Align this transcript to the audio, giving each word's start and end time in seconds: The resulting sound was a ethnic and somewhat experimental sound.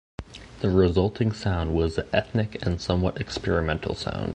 The 0.61 0.69
resulting 0.71 1.31
sound 1.31 1.75
was 1.75 1.99
a 1.99 2.07
ethnic 2.11 2.57
and 2.65 2.81
somewhat 2.81 3.21
experimental 3.21 3.93
sound. 3.93 4.29